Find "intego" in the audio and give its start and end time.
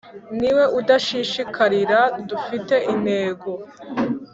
2.93-3.49